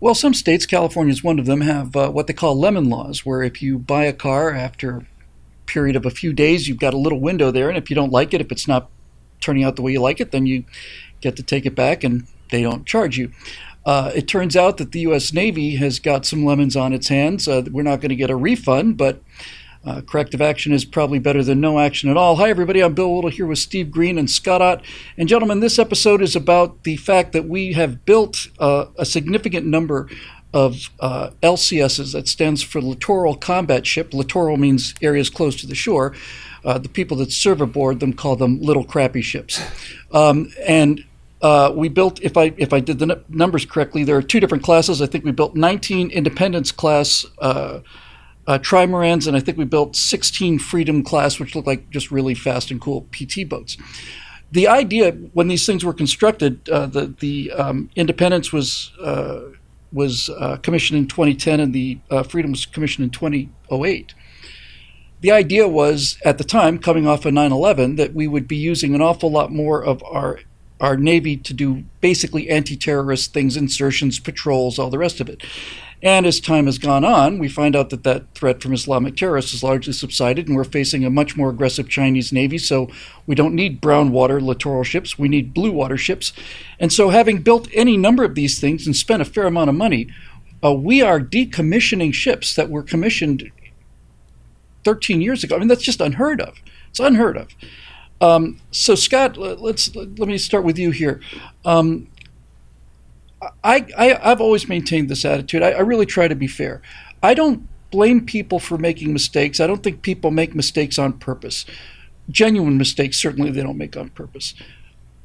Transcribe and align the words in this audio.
Well, 0.00 0.14
some 0.14 0.34
states, 0.34 0.64
California 0.64 1.12
is 1.12 1.24
one 1.24 1.40
of 1.40 1.46
them, 1.46 1.62
have 1.62 1.96
uh, 1.96 2.10
what 2.10 2.28
they 2.28 2.32
call 2.32 2.58
lemon 2.58 2.88
laws, 2.88 3.26
where 3.26 3.42
if 3.42 3.60
you 3.60 3.78
buy 3.78 4.04
a 4.04 4.12
car 4.12 4.52
after 4.52 4.98
a 4.98 5.06
period 5.66 5.96
of 5.96 6.06
a 6.06 6.10
few 6.10 6.32
days, 6.32 6.68
you've 6.68 6.78
got 6.78 6.94
a 6.94 6.98
little 6.98 7.18
window 7.18 7.50
there, 7.50 7.68
and 7.68 7.76
if 7.76 7.90
you 7.90 7.96
don't 7.96 8.12
like 8.12 8.32
it, 8.32 8.40
if 8.40 8.52
it's 8.52 8.68
not 8.68 8.90
turning 9.40 9.64
out 9.64 9.74
the 9.74 9.82
way 9.82 9.92
you 9.92 10.00
like 10.00 10.20
it, 10.20 10.30
then 10.30 10.46
you 10.46 10.64
get 11.20 11.34
to 11.36 11.42
take 11.42 11.66
it 11.66 11.74
back 11.74 12.04
and 12.04 12.26
they 12.50 12.62
don't 12.62 12.86
charge 12.86 13.18
you. 13.18 13.32
Uh, 13.84 14.12
it 14.14 14.28
turns 14.28 14.56
out 14.56 14.76
that 14.76 14.92
the 14.92 15.00
U.S. 15.00 15.32
Navy 15.32 15.76
has 15.76 15.98
got 15.98 16.26
some 16.26 16.44
lemons 16.44 16.76
on 16.76 16.92
its 16.92 17.08
hands. 17.08 17.48
Uh, 17.48 17.62
we're 17.70 17.82
not 17.82 18.00
going 18.00 18.10
to 18.10 18.16
get 18.16 18.30
a 18.30 18.36
refund, 18.36 18.96
but 18.96 19.20
uh, 19.84 20.00
corrective 20.02 20.40
action 20.40 20.72
is 20.72 20.84
probably 20.84 21.18
better 21.18 21.42
than 21.42 21.60
no 21.60 21.78
action 21.78 22.10
at 22.10 22.16
all. 22.16 22.36
Hi, 22.36 22.50
everybody. 22.50 22.80
I'm 22.82 22.94
Bill 22.94 23.14
Whittle 23.14 23.30
here 23.30 23.46
with 23.46 23.58
Steve 23.58 23.90
Green 23.90 24.18
and 24.18 24.30
Scott 24.30 24.60
Ott. 24.60 24.84
And, 25.16 25.28
gentlemen, 25.28 25.60
this 25.60 25.78
episode 25.78 26.20
is 26.22 26.34
about 26.34 26.84
the 26.84 26.96
fact 26.96 27.32
that 27.32 27.48
we 27.48 27.72
have 27.74 28.04
built 28.04 28.48
uh, 28.58 28.86
a 28.96 29.04
significant 29.04 29.66
number 29.66 30.08
of 30.52 30.90
uh, 31.00 31.30
LCSs, 31.42 32.12
that 32.12 32.26
stands 32.26 32.62
for 32.62 32.80
Littoral 32.80 33.36
Combat 33.36 33.86
Ship. 33.86 34.12
Littoral 34.14 34.56
means 34.56 34.94
areas 35.02 35.28
close 35.30 35.56
to 35.56 35.66
the 35.66 35.74
shore. 35.74 36.14
Uh, 36.64 36.78
the 36.78 36.88
people 36.88 37.16
that 37.18 37.32
serve 37.32 37.60
aboard 37.60 38.00
them 38.00 38.12
call 38.12 38.36
them 38.36 38.60
little 38.60 38.84
crappy 38.84 39.22
ships. 39.22 39.62
Um, 40.12 40.52
and 40.66 41.04
uh, 41.40 41.72
we 41.74 41.88
built, 41.88 42.20
if 42.22 42.36
I 42.36 42.52
if 42.56 42.72
I 42.72 42.80
did 42.80 42.98
the 42.98 43.14
n- 43.14 43.24
numbers 43.28 43.64
correctly, 43.64 44.04
there 44.04 44.16
are 44.16 44.22
two 44.22 44.40
different 44.40 44.64
classes. 44.64 45.00
I 45.00 45.06
think 45.06 45.24
we 45.24 45.30
built 45.30 45.54
19 45.54 46.10
Independence 46.10 46.72
class 46.72 47.24
uh, 47.38 47.80
uh, 48.48 48.58
trimarans, 48.58 49.28
and 49.28 49.36
I 49.36 49.40
think 49.40 49.58
we 49.58 49.66
built 49.66 49.94
16 49.94 50.58
Freedom 50.58 51.04
class, 51.04 51.38
which 51.38 51.54
looked 51.54 51.66
like 51.66 51.90
just 51.90 52.10
really 52.10 52.34
fast 52.34 52.70
and 52.70 52.80
cool 52.80 53.06
PT 53.12 53.46
boats. 53.46 53.76
The 54.50 54.66
idea 54.66 55.12
when 55.34 55.48
these 55.48 55.66
things 55.66 55.84
were 55.84 55.92
constructed, 55.92 56.66
uh, 56.70 56.86
the 56.86 57.14
the 57.20 57.52
um, 57.52 57.90
Independence 57.94 58.50
was 58.50 58.90
uh, 59.02 59.40
was 59.92 60.30
uh, 60.30 60.56
commissioned 60.62 60.98
in 60.98 61.06
2010, 61.06 61.60
and 61.60 61.74
the 61.74 61.98
uh, 62.10 62.22
Freedom 62.22 62.50
was 62.50 62.64
commissioned 62.64 63.04
in 63.04 63.10
2008. 63.10 64.14
The 65.20 65.30
idea 65.30 65.68
was 65.68 66.16
at 66.24 66.38
the 66.38 66.44
time, 66.44 66.78
coming 66.78 67.06
off 67.06 67.26
of 67.26 67.34
9/11, 67.34 67.98
that 67.98 68.14
we 68.14 68.26
would 68.26 68.48
be 68.48 68.56
using 68.56 68.94
an 68.94 69.02
awful 69.02 69.30
lot 69.30 69.52
more 69.52 69.84
of 69.84 70.02
our 70.04 70.40
our 70.80 70.96
Navy 70.96 71.36
to 71.36 71.52
do 71.52 71.84
basically 72.00 72.48
anti 72.48 72.76
terrorist 72.76 73.34
things, 73.34 73.58
insertions, 73.58 74.18
patrols, 74.18 74.78
all 74.78 74.88
the 74.88 74.96
rest 74.96 75.20
of 75.20 75.28
it. 75.28 75.42
And 76.02 76.26
as 76.26 76.38
time 76.38 76.66
has 76.66 76.78
gone 76.78 77.04
on, 77.04 77.38
we 77.38 77.48
find 77.48 77.74
out 77.74 77.90
that 77.90 78.04
that 78.04 78.32
threat 78.34 78.62
from 78.62 78.72
Islamic 78.72 79.16
terrorists 79.16 79.50
has 79.50 79.64
largely 79.64 79.92
subsided, 79.92 80.46
and 80.46 80.56
we're 80.56 80.62
facing 80.62 81.04
a 81.04 81.10
much 81.10 81.36
more 81.36 81.50
aggressive 81.50 81.88
Chinese 81.88 82.32
Navy. 82.32 82.56
So 82.58 82.88
we 83.26 83.34
don't 83.34 83.54
need 83.54 83.80
brown 83.80 84.12
water 84.12 84.40
littoral 84.40 84.84
ships, 84.84 85.18
we 85.18 85.28
need 85.28 85.52
blue 85.52 85.72
water 85.72 85.96
ships. 85.96 86.32
And 86.78 86.92
so, 86.92 87.08
having 87.08 87.42
built 87.42 87.68
any 87.74 87.96
number 87.96 88.22
of 88.22 88.36
these 88.36 88.60
things 88.60 88.86
and 88.86 88.94
spent 88.94 89.22
a 89.22 89.24
fair 89.24 89.46
amount 89.46 89.70
of 89.70 89.76
money, 89.76 90.08
uh, 90.64 90.72
we 90.72 91.02
are 91.02 91.20
decommissioning 91.20 92.14
ships 92.14 92.54
that 92.54 92.70
were 92.70 92.82
commissioned 92.82 93.50
13 94.84 95.20
years 95.20 95.42
ago. 95.42 95.56
I 95.56 95.58
mean, 95.58 95.68
that's 95.68 95.82
just 95.82 96.00
unheard 96.00 96.40
of. 96.40 96.58
It's 96.90 97.00
unheard 97.00 97.36
of. 97.36 97.48
Um, 98.20 98.60
so, 98.70 98.94
Scott, 98.94 99.36
let's 99.36 99.94
let 99.94 100.28
me 100.28 100.38
start 100.38 100.64
with 100.64 100.78
you 100.78 100.92
here. 100.92 101.20
Um, 101.64 102.08
I, 103.62 103.86
I 103.96 104.28
have 104.28 104.40
always 104.40 104.68
maintained 104.68 105.08
this 105.08 105.24
attitude. 105.24 105.62
I, 105.62 105.72
I 105.72 105.80
really 105.80 106.06
try 106.06 106.28
to 106.28 106.34
be 106.34 106.46
fair. 106.46 106.82
I 107.22 107.34
don't 107.34 107.68
blame 107.90 108.24
people 108.24 108.58
for 108.58 108.78
making 108.78 109.12
mistakes. 109.12 109.60
I 109.60 109.66
don't 109.66 109.82
think 109.82 110.02
people 110.02 110.30
make 110.30 110.54
mistakes 110.54 110.98
on 110.98 111.14
purpose. 111.14 111.64
Genuine 112.30 112.76
mistakes, 112.76 113.16
certainly, 113.16 113.50
they 113.50 113.62
don't 113.62 113.78
make 113.78 113.96
on 113.96 114.10
purpose. 114.10 114.54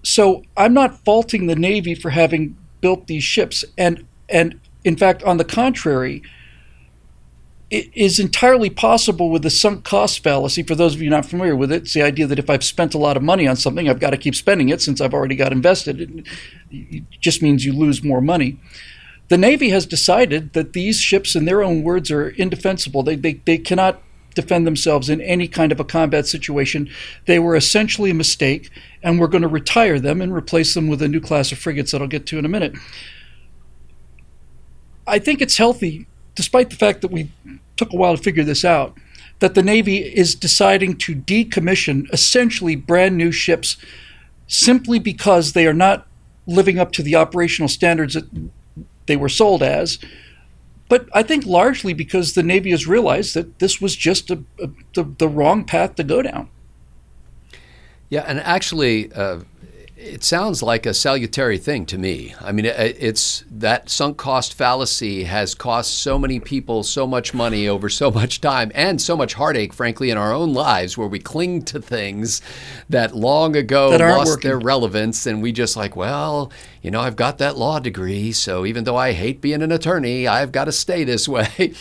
So 0.04 0.44
I'm 0.56 0.74
not 0.74 1.04
faulting 1.04 1.48
the 1.48 1.56
Navy 1.56 1.96
for 1.96 2.12
having 2.12 2.58
built 2.82 3.08
these 3.08 3.24
ships, 3.24 3.64
and 3.78 4.06
and 4.30 4.60
in 4.84 4.98
fact, 4.98 5.24
on 5.24 5.38
the 5.38 5.46
contrary, 5.46 6.22
it 7.70 7.90
is 7.94 8.20
entirely 8.20 8.70
possible 8.70 9.30
with 9.30 9.42
the 9.42 9.50
sunk 9.50 9.84
cost 9.84 10.22
fallacy. 10.24 10.62
For 10.62 10.76
those 10.76 10.94
of 10.94 11.02
you 11.02 11.10
not 11.10 11.26
familiar 11.26 11.56
with 11.56 11.72
it, 11.72 11.84
it's 11.84 11.94
the 11.94 12.04
idea 12.04 12.28
that 12.28 12.38
if 12.38 12.50
I've 12.50 12.64
spent 12.64 12.94
a 12.94 12.98
lot 12.98 13.18
of 13.18 13.24
money 13.24 13.48
on 13.48 13.56
something, 13.56 13.90
I've 13.90 14.00
got 14.00 14.12
to 14.12 14.18
keep 14.18 14.36
spending 14.36 14.70
it 14.70 14.82
since 14.82 15.02
I've 15.02 15.14
already 15.14 15.36
got 15.36 15.52
invested. 15.52 16.28
It 16.74 17.04
just 17.20 17.42
means 17.42 17.66
you 17.66 17.74
lose 17.74 18.04
more 18.04 18.22
money. 18.22 18.60
The 19.30 19.38
Navy 19.38 19.70
has 19.70 19.86
decided 19.86 20.54
that 20.54 20.74
these 20.74 21.00
ships, 21.00 21.36
in 21.36 21.46
their 21.46 21.64
own 21.64 21.84
words, 21.84 22.12
are 22.12 22.30
indefensible. 22.30 23.04
They, 23.04 23.16
they, 23.16 23.34
they 23.46 23.58
cannot 23.58 24.02
defend 24.34 24.66
themselves 24.66 25.10
in 25.10 25.22
any 25.22 25.48
kind 25.48 25.72
of 25.72 25.80
a 25.80 25.86
combat 25.86 26.26
situation. 26.28 26.90
They 27.26 27.40
were 27.40 27.56
essentially 27.56 28.10
a 28.10 28.16
mistake, 28.16 28.70
and 29.02 29.20
we're 29.20 29.28
going 29.28 29.44
to 29.44 29.48
retire 29.48 30.00
them 30.00 30.22
and 30.22 30.34
replace 30.34 30.74
them 30.74 30.88
with 30.88 31.02
a 31.02 31.08
new 31.08 31.22
class 31.22 31.52
of 31.52 31.60
frigates 31.60 31.92
that 31.92 32.02
I'll 32.02 32.08
get 32.08 32.26
to 32.28 32.40
in 32.40 32.46
a 32.46 32.50
minute. 32.50 32.74
I 35.06 35.20
think 35.20 35.42
it's 35.42 35.58
healthy, 35.58 36.08
despite 36.36 36.70
the 36.70 36.76
fact 36.76 37.02
that 37.02 37.12
we 37.12 37.32
took 37.76 37.94
a 37.94 37.98
while 37.98 38.18
to 38.18 38.24
figure 38.24 38.44
this 38.44 38.66
out, 38.66 38.98
that 39.40 39.56
the 39.56 39.64
Navy 39.64 39.98
is 39.98 40.36
deciding 40.36 40.98
to 40.98 41.16
decommission 41.16 42.12
essentially 42.14 42.76
brand 42.76 43.18
new 43.18 43.32
ships 43.32 43.78
simply 44.48 45.00
because 45.00 45.54
they 45.54 45.68
are 45.68 45.74
not 45.74 46.08
living 46.46 46.80
up 46.80 46.92
to 46.94 47.04
the 47.04 47.16
operational 47.16 47.70
standards 47.70 48.14
that 48.14 48.26
they 49.06 49.16
were 49.16 49.30
sold 49.30 49.64
as. 49.64 50.00
But 50.90 51.08
I 51.14 51.24
think 51.24 51.46
largely 51.46 51.94
because 51.94 52.34
the 52.34 52.44
Navy 52.44 52.72
has 52.72 52.88
realized 52.88 53.34
that 53.34 53.60
this 53.60 53.82
was 53.82 53.96
just 53.96 54.30
a, 54.30 54.44
a, 54.62 54.70
the, 54.94 55.04
the 55.04 55.28
wrong 55.28 55.66
path 55.66 55.96
to 55.96 56.04
go 56.04 56.22
down. 56.22 56.50
Yeah, 58.10 58.26
and 58.28 58.40
actually, 58.42 59.12
uh, 59.14 59.40
it 60.04 60.24
sounds 60.24 60.62
like 60.62 60.86
a 60.86 60.94
salutary 60.94 61.58
thing 61.58 61.86
to 61.86 61.98
me. 61.98 62.36
I 62.42 62.52
mean, 62.52 62.66
it's 62.66 63.46
that 63.50 63.90
sunk 63.90 64.18
cost 64.18 64.54
fallacy 64.54 65.24
has 65.24 65.56
cost 65.56 65.96
so 65.96 66.20
many 66.20 66.40
people 66.42 66.84
so 66.84 67.08
much 67.08 67.34
money 67.34 67.68
over 67.68 67.88
so 67.88 68.12
much 68.12 68.42
time 68.42 68.72
and 68.76 69.02
so 69.02 69.16
much 69.16 69.36
heartache, 69.36 69.72
frankly, 69.72 70.10
in 70.10 70.18
our 70.18 70.34
own 70.34 70.54
lives 70.54 70.98
where 70.98 71.08
we 71.08 71.20
cling 71.20 71.64
to 71.66 71.82
things 71.82 72.42
that 72.90 73.16
long 73.16 73.56
ago 73.56 73.92
that 73.92 74.02
lost 74.02 74.32
working. 74.32 74.50
their 74.50 74.60
relevance. 74.60 75.26
And 75.26 75.42
we 75.42 75.54
just 75.54 75.78
like, 75.78 75.96
well, 75.96 76.52
you 76.82 76.92
know, 76.92 77.00
I've 77.00 77.16
got 77.16 77.38
that 77.38 77.58
law 77.58 77.80
degree. 77.80 78.34
So 78.34 78.66
even 78.66 78.84
though 78.84 78.98
I 78.98 79.14
hate 79.14 79.40
being 79.40 79.62
an 79.62 79.72
attorney, 79.72 80.28
I've 80.28 80.52
got 80.52 80.66
to 80.66 80.74
stay 80.74 81.06
this 81.06 81.28
way. 81.30 81.74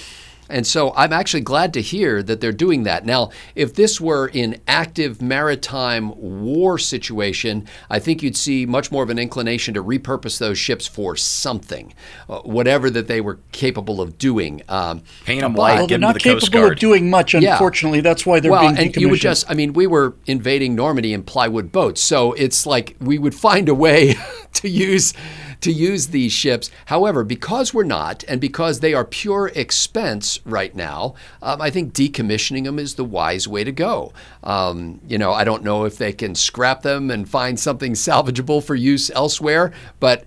And 0.51 0.67
so 0.67 0.93
I'm 0.97 1.13
actually 1.13 1.41
glad 1.41 1.73
to 1.75 1.81
hear 1.81 2.23
that 2.23 2.41
they're 2.41 2.53
doing 2.53 2.83
that. 2.83 3.07
Now, 3.07 3.31
if 3.55 3.75
this 3.75 4.01
were 4.01 4.29
in 4.29 4.61
active 4.69 5.23
maritime 5.23 6.13
war 6.21 6.79
situation, 6.79 7.67
I 7.89 7.99
think 7.99 8.23
you'd 8.23 8.37
see 8.37 8.67
much 8.67 8.91
more 8.93 9.03
of 9.03 9.11
an 9.11 9.19
inclination 9.19 9.75
to 9.75 9.83
repurpose 9.83 10.39
those 10.39 10.59
ships 10.59 10.87
for 10.87 11.17
something, 11.17 11.95
uh, 12.29 12.41
whatever 12.41 12.91
that 12.91 13.07
they 13.07 13.21
were 13.21 13.39
capable 13.53 14.01
of 14.01 14.19
doing. 14.19 14.63
Um, 14.69 15.03
Paint 15.25 15.41
them 15.41 15.55
white, 15.55 15.75
well, 15.75 15.77
they're 15.79 15.87
give 15.87 15.95
them 15.97 16.01
not 16.01 16.21
to 16.21 16.35
the 16.35 16.41
capable 16.41 16.71
of 16.73 16.79
doing 16.79 17.09
much, 17.09 17.35
Yeah. 17.35 17.53
unfortunately. 17.53 18.01
That's 18.01 18.27
why 18.27 18.41
they're 18.41 18.51
well, 18.51 18.63
being 18.63 18.77
and 18.79 18.93
decommissioned. 18.93 19.01
you 19.01 19.09
would 19.09 19.21
just, 19.21 19.51
I 19.51 19.55
mean, 19.55 19.73
we 19.73 19.87
were 19.87 20.15
invading 20.27 20.75
Normandy 20.75 21.13
in 21.15 21.23
plywood 21.23 21.73
boats, 21.73 22.03
so 22.03 22.33
it's 22.33 22.67
like 22.67 22.97
we 23.01 23.19
would 23.19 23.35
find 23.35 23.69
a 23.69 23.75
way 23.75 24.17
to 24.55 24.69
use 24.69 25.15
to 25.63 25.73
use 25.73 26.09
these 26.09 26.33
ships. 26.33 26.71
However, 26.87 27.25
because 27.25 27.73
we're 27.73 27.85
not, 27.85 28.25
and 28.29 28.41
because 28.41 28.81
they 28.81 28.95
are 28.95 29.05
pure 29.05 29.51
expense 29.55 30.39
right 30.45 30.75
now, 30.75 31.15
um, 31.41 31.61
I 31.61 31.71
think 31.71 31.95
decommissioning 31.95 32.65
them 32.65 32.79
is 32.79 32.95
the 32.95 33.05
wise 33.05 33.49
way 33.49 33.65
to 33.65 33.73
go. 33.73 34.13
Um, 34.43 35.01
you 35.09 35.19
know, 35.19 35.33
I 35.33 35.45
don't 35.45 35.65
know 35.65 35.85
if 35.85 35.99
they 35.99 36.13
can 36.13 36.35
scrap 36.35 36.83
them 36.83 37.11
and 37.11 37.29
find 37.29 37.59
something 37.59 37.95
salvageable 37.95 38.63
for 38.63 38.75
use 38.75 39.11
elsewhere, 39.11 39.73
but 40.01 40.25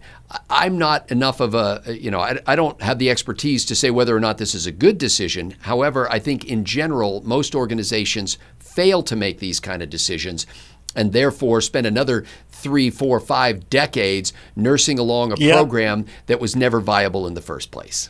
I'm 0.50 0.78
not 0.78 1.12
enough 1.12 1.40
of 1.40 1.54
a, 1.54 1.84
you 1.88 2.10
know, 2.10 2.20
I, 2.20 2.40
I 2.48 2.56
don't 2.56 2.82
have 2.82 2.98
the 2.98 3.10
expertise 3.10 3.66
to 3.66 3.76
say 3.76 3.92
whether 3.92 4.16
or 4.16 4.20
not 4.20 4.38
this 4.38 4.56
is 4.56 4.66
a 4.66 4.72
good 4.72 4.98
decision. 4.98 5.56
However, 5.62 6.12
I 6.12 6.20
think 6.20 6.46
in 6.46 6.66
general, 6.66 7.22
most 7.24 7.54
organizations 7.54 8.38
fail 8.58 9.04
to 9.04 9.16
make 9.16 9.40
these 9.40 9.60
kind 9.60 9.82
of 9.84 9.90
decisions 9.90 10.48
and 10.96 11.14
therefore 11.14 11.62
spend 11.62 11.86
another 11.86 12.24
three, 12.50 12.90
four, 12.90 13.20
five 13.20 13.70
decades 13.70 14.34
nursing 14.56 14.98
along 14.98 15.32
a 15.32 15.36
Yeah. 15.38 15.54
program 15.56 16.06
that 16.28 16.40
was 16.40 16.56
never 16.56 16.80
viable 16.80 17.28
in 17.28 17.34
the 17.34 17.42
first 17.42 17.72
place. 17.72 18.10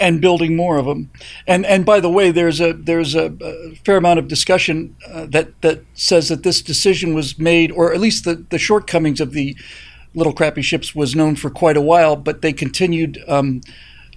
and 0.00 0.20
building 0.20 0.54
more 0.54 0.76
of 0.78 0.86
them. 0.86 1.10
And 1.44 1.66
and 1.66 1.84
by 1.84 1.98
the 1.98 2.08
way, 2.08 2.30
there's 2.30 2.60
a 2.60 2.72
there's 2.72 3.16
a, 3.16 3.32
a 3.42 3.74
fair 3.84 3.96
amount 3.96 4.20
of 4.20 4.28
discussion 4.28 4.94
uh, 5.12 5.26
that 5.30 5.60
that 5.62 5.80
says 5.94 6.28
that 6.28 6.44
this 6.44 6.62
decision 6.62 7.14
was 7.14 7.36
made, 7.36 7.72
or 7.72 7.92
at 7.92 7.98
least 8.00 8.24
the 8.24 8.36
the 8.50 8.58
shortcomings 8.60 9.20
of 9.20 9.32
the 9.32 9.56
little 10.14 10.32
crappy 10.32 10.62
ships 10.62 10.94
was 10.94 11.16
known 11.16 11.34
for 11.34 11.50
quite 11.50 11.76
a 11.76 11.80
while, 11.80 12.14
but 12.14 12.42
they 12.42 12.52
continued. 12.52 13.18
Um, 13.26 13.60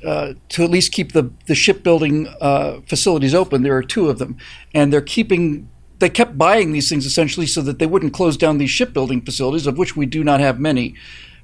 uh, 0.06 0.34
to 0.50 0.64
at 0.64 0.70
least 0.70 0.92
keep 0.92 1.14
the 1.14 1.32
the 1.48 1.56
shipbuilding 1.56 2.28
uh, 2.40 2.82
facilities 2.88 3.34
open, 3.34 3.64
there 3.64 3.76
are 3.76 3.84
two 3.84 4.08
of 4.10 4.20
them, 4.20 4.38
and 4.76 4.94
they're 4.94 5.02
keeping. 5.02 5.68
They 6.02 6.10
kept 6.10 6.36
buying 6.38 6.72
these 6.72 6.90
things 6.90 7.06
essentially 7.06 7.46
so 7.46 7.62
that 7.62 7.78
they 7.78 7.86
wouldn't 7.86 8.12
close 8.12 8.36
down 8.36 8.58
these 8.58 8.72
shipbuilding 8.72 9.22
facilities, 9.22 9.68
of 9.68 9.78
which 9.78 9.96
we 9.96 10.08
do 10.08 10.24
not 10.24 10.40
have 10.40 10.60
many 10.60 10.96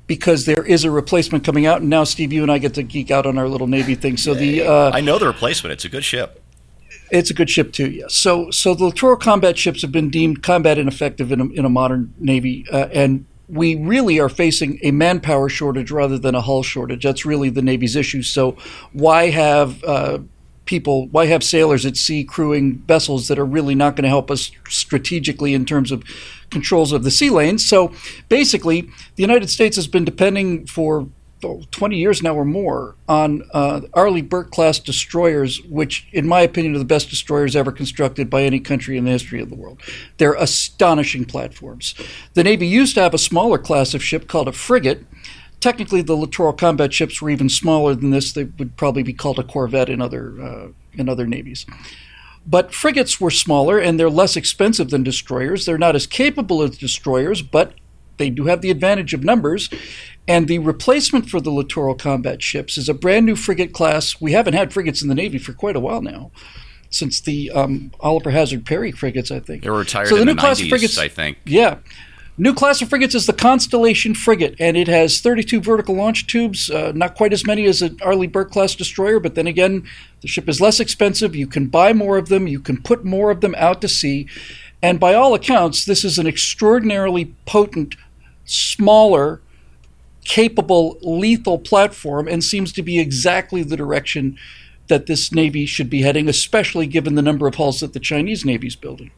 because 0.07 0.45
there 0.45 0.63
is 0.63 0.83
a 0.83 0.89
replacement 0.89 1.43
coming 1.43 1.65
out. 1.65 1.81
And 1.81 1.89
now, 1.89 2.03
Steve, 2.05 2.33
you 2.33 2.41
and 2.41 2.51
I 2.51 2.57
get 2.57 2.73
to 2.73 2.83
geek 2.83 3.11
out 3.11 3.25
on 3.27 3.37
our 3.37 3.47
little 3.47 3.67
Navy 3.67 3.93
thing. 3.93 4.17
So 4.17 4.33
the 4.33 4.63
uh, 4.63 4.91
I 4.91 5.01
know 5.01 5.19
the 5.19 5.27
replacement. 5.27 5.73
It's 5.73 5.85
a 5.85 5.89
good 5.89 6.03
ship. 6.03 6.41
it's 7.11 7.29
a 7.29 7.33
good 7.33 7.49
ship 7.49 7.71
too. 7.71 7.89
Yes. 7.91 8.15
So 8.15 8.49
so 8.49 8.73
the 8.73 8.85
littoral 8.85 9.17
combat 9.17 9.57
ships 9.57 9.81
have 9.83 9.91
been 9.91 10.09
deemed 10.09 10.41
combat 10.41 10.77
ineffective 10.77 11.31
in 11.31 11.39
a, 11.39 11.45
in 11.49 11.63
a 11.63 11.69
modern 11.69 12.13
Navy, 12.17 12.65
uh, 12.71 12.87
and 12.91 13.25
we 13.47 13.75
really 13.75 14.19
are 14.19 14.29
facing 14.29 14.79
a 14.83 14.91
manpower 14.91 15.49
shortage 15.49 15.91
rather 15.91 16.17
than 16.17 16.35
a 16.35 16.41
hull 16.41 16.63
shortage. 16.63 17.03
That's 17.03 17.25
really 17.25 17.49
the 17.49 17.61
Navy's 17.61 17.95
issue. 17.95 18.23
So 18.23 18.57
why 18.91 19.29
have 19.29 19.83
uh, 19.83 20.19
people, 20.67 21.07
why 21.07 21.25
have 21.25 21.43
sailors 21.43 21.85
at 21.85 21.97
sea 21.97 22.23
crewing 22.23 22.79
vessels 22.79 23.27
that 23.27 23.39
are 23.39 23.45
really 23.45 23.75
not 23.75 23.95
going 23.95 24.03
to 24.03 24.09
help 24.09 24.29
us 24.29 24.51
strategically 24.69 25.53
in 25.53 25.65
terms 25.65 25.91
of 25.91 26.03
controls 26.51 26.91
of 26.91 27.03
the 27.03 27.11
sea 27.11 27.29
lanes? 27.29 27.65
So 27.65 27.93
basically, 28.29 28.81
the 28.81 29.23
United 29.23 29.49
States 29.49 29.75
has 29.75 29.87
been 29.87 30.05
depending 30.05 30.67
for 30.67 31.07
20 31.41 31.97
years 31.97 32.23
now 32.23 32.35
or 32.35 32.45
more 32.45 32.95
on 33.07 33.43
uh, 33.53 33.81
Arleigh 33.93 34.23
Burke 34.23 34.51
class 34.51 34.79
destroyers, 34.79 35.61
which, 35.63 36.07
in 36.11 36.27
my 36.27 36.41
opinion, 36.41 36.75
are 36.75 36.79
the 36.79 36.85
best 36.85 37.09
destroyers 37.09 37.55
ever 37.55 37.71
constructed 37.71 38.29
by 38.29 38.43
any 38.43 38.59
country 38.59 38.97
in 38.97 39.05
the 39.05 39.11
history 39.11 39.39
of 39.39 39.49
the 39.49 39.55
world. 39.55 39.79
They're 40.17 40.33
astonishing 40.33 41.25
platforms. 41.25 41.93
The 42.33 42.43
Navy 42.43 42.67
used 42.67 42.95
to 42.95 43.01
have 43.01 43.13
a 43.13 43.19
smaller 43.19 43.57
class 43.57 43.93
of 43.93 44.03
ship 44.03 44.27
called 44.27 44.47
a 44.47 44.51
frigate. 44.51 45.05
Technically, 45.59 46.01
the 46.01 46.15
littoral 46.15 46.53
combat 46.53 46.93
ships 46.93 47.21
were 47.21 47.29
even 47.29 47.49
smaller 47.49 47.95
than 47.95 48.11
this. 48.11 48.33
They 48.33 48.43
would 48.43 48.77
probably 48.77 49.03
be 49.03 49.13
called 49.13 49.39
a 49.39 49.43
corvette 49.43 49.89
in 49.89 50.01
other 50.01 50.41
uh, 50.41 50.67
in 50.93 51.09
other 51.09 51.25
navies. 51.25 51.65
But 52.45 52.73
frigates 52.73 53.19
were 53.19 53.31
smaller 53.31 53.77
and 53.77 53.99
they're 53.99 54.09
less 54.09 54.37
expensive 54.37 54.89
than 54.89 55.03
destroyers. 55.03 55.65
They're 55.65 55.77
not 55.77 55.95
as 55.95 56.07
capable 56.07 56.63
as 56.63 56.77
destroyers, 56.77 57.41
but 57.41 57.73
they 58.17 58.29
do 58.29 58.45
have 58.45 58.61
the 58.61 58.71
advantage 58.71 59.13
of 59.13 59.23
numbers. 59.23 59.69
And 60.27 60.47
the 60.47 60.59
replacement 60.59 61.29
for 61.29 61.41
the 61.41 61.51
littoral 61.51 61.95
combat 61.95 62.41
ships 62.41 62.77
is 62.77 62.87
a 62.87 62.93
brand 62.93 63.25
new 63.25 63.35
frigate 63.35 63.73
class. 63.73 64.19
We 64.21 64.31
haven't 64.31 64.53
had 64.53 64.73
frigates 64.73 65.01
in 65.01 65.09
the 65.09 65.15
Navy 65.15 65.37
for 65.37 65.53
quite 65.53 65.75
a 65.75 65.79
while 65.79 66.01
now, 66.01 66.31
since 66.89 67.21
the 67.21 67.51
um, 67.51 67.91
Oliver 67.99 68.31
Hazard 68.31 68.65
Perry 68.65 68.91
frigates, 68.91 69.31
I 69.31 69.39
think. 69.39 69.63
They 69.63 69.69
were 69.69 69.79
retired 69.79 70.07
so 70.07 70.15
the 70.15 70.21
in 70.21 70.27
new 70.27 70.33
the 70.33 70.39
class 70.39 70.59
90s, 70.59 70.63
of 70.63 70.69
frigates, 70.69 70.97
I 70.97 71.07
think. 71.07 71.37
Yeah. 71.45 71.77
New 72.39 72.53
class 72.53 72.83
of 72.83 72.89
frigates 72.89 73.15
is 73.15 73.25
the 73.25 73.33
Constellation 73.33 74.13
frigate, 74.13 74.55
and 74.59 74.77
it 74.77 74.87
has 74.87 75.21
32 75.21 75.59
vertical 75.59 75.95
launch 75.95 76.27
tubes, 76.27 76.69
uh, 76.69 76.91
not 76.93 77.15
quite 77.15 77.33
as 77.33 77.47
many 77.47 77.65
as 77.65 77.81
an 77.81 77.97
Arleigh 77.99 78.27
Burke 78.27 78.51
class 78.51 78.75
destroyer, 78.75 79.19
but 79.19 79.33
then 79.33 79.47
again, 79.47 79.87
the 80.21 80.27
ship 80.27 80.47
is 80.47 80.61
less 80.61 80.79
expensive. 80.79 81.35
You 81.35 81.47
can 81.47 81.65
buy 81.65 81.93
more 81.93 82.15
of 82.15 82.29
them, 82.29 82.45
you 82.47 82.59
can 82.59 82.79
put 82.79 83.03
more 83.03 83.31
of 83.31 83.41
them 83.41 83.55
out 83.57 83.81
to 83.81 83.87
sea. 83.87 84.27
And 84.83 84.99
by 84.99 85.15
all 85.15 85.33
accounts, 85.33 85.83
this 85.83 86.03
is 86.03 86.19
an 86.19 86.27
extraordinarily 86.27 87.33
potent, 87.47 87.95
smaller, 88.45 89.41
capable, 90.23 90.99
lethal 91.01 91.57
platform 91.57 92.27
and 92.27 92.43
seems 92.43 92.71
to 92.73 92.83
be 92.83 92.99
exactly 92.99 93.63
the 93.63 93.77
direction 93.77 94.37
that 94.89 95.07
this 95.07 95.31
Navy 95.31 95.65
should 95.65 95.89
be 95.89 96.03
heading, 96.03 96.29
especially 96.29 96.85
given 96.85 97.15
the 97.15 97.23
number 97.23 97.47
of 97.47 97.55
hulls 97.55 97.79
that 97.79 97.93
the 97.93 97.99
Chinese 97.99 98.45
Navy 98.45 98.67
is 98.67 98.75
building. 98.75 99.09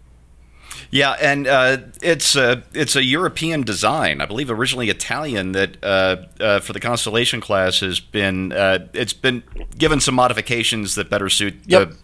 Yeah, 0.92 1.12
and 1.12 1.48
uh, 1.48 1.78
it's 2.02 2.36
a 2.36 2.64
it's 2.74 2.96
a 2.96 3.04
European 3.04 3.62
design, 3.62 4.22
I 4.22 4.26
believe, 4.26 4.50
originally 4.50 4.90
Italian. 4.90 5.52
That 5.52 5.84
uh, 5.84 6.16
uh, 6.40 6.60
for 6.62 6.74
the 6.74 6.80
Constellation 6.80 7.42
class 7.42 7.82
has 7.82 8.00
been 8.00 8.52
uh, 8.52 8.88
it's 8.94 9.14
been 9.14 9.44
given 9.78 10.00
some 10.00 10.16
modifications 10.16 10.96
that 10.96 11.10
better 11.10 11.30
suit 11.30 11.56
yep. 11.66 11.90
the 11.90 11.98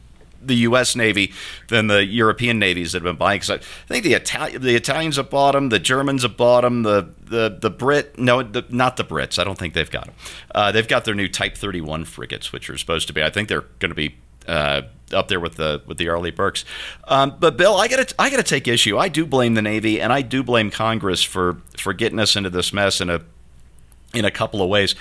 the 0.46 0.56
U.S. 0.58 0.96
Navy 0.96 1.34
than 1.70 1.88
the 1.88 2.06
European 2.06 2.60
navies 2.60 2.92
that 2.92 3.00
have 3.00 3.04
been 3.04 3.18
buying. 3.18 3.40
Because 3.40 3.50
I 3.50 3.58
think 3.88 4.04
the 4.04 4.60
the 4.60 4.76
Italians 4.76 5.18
have 5.18 5.30
bought 5.30 5.54
them, 5.54 5.70
the 5.70 5.80
Germans 5.80 6.22
have 6.22 6.38
bought 6.38 6.62
them, 6.62 6.84
the 6.84 7.10
the 7.24 7.58
the 7.60 7.72
Brit, 7.72 8.20
no, 8.20 8.44
the, 8.44 8.66
not 8.70 8.98
the 8.98 9.04
Brits. 9.04 9.40
I 9.40 9.44
don't 9.44 9.58
think 9.58 9.74
they've 9.74 9.90
got 9.90 10.06
them. 10.06 10.16
Uh, 10.54 10.72
they've 10.72 10.88
got 10.88 11.06
their 11.06 11.16
new 11.16 11.28
Type 11.28 11.58
31 11.58 12.06
frigates, 12.06 12.52
which 12.52 12.70
are 12.70 12.78
supposed 12.78 13.08
to 13.08 13.14
be. 13.14 13.24
I 13.24 13.30
think 13.30 13.50
they're 13.50 13.66
going 13.80 13.90
to 13.92 13.96
be. 13.96 14.16
Uh, 14.48 14.84
up 15.14 15.28
there 15.28 15.40
with 15.40 15.56
the 15.56 15.82
with 15.86 15.98
the 15.98 16.08
Arleigh 16.08 16.32
Burkes. 16.32 16.66
um, 17.08 17.36
but 17.40 17.58
Bill, 17.58 17.78
I 17.78 17.88
got 17.88 18.08
to 18.08 18.16
I 18.20 18.30
got 18.30 18.38
to 18.38 18.44
take 18.44 18.68
issue. 18.68 18.98
I 18.98 19.10
do 19.10 19.26
blame 19.26 19.54
the 19.54 19.62
Navy, 19.62 20.02
and 20.02 20.12
I 20.12 20.22
do 20.22 20.44
blame 20.44 20.72
Congress 20.72 21.24
for 21.24 21.62
for 21.78 21.94
getting 21.94 22.20
us 22.20 22.36
into 22.36 22.50
this 22.50 22.74
mess 22.74 23.02
in 23.02 23.10
a 23.10 23.22
in 24.14 24.26
a 24.26 24.32
couple 24.32 24.62
of 24.62 24.70
ways. 24.70 24.96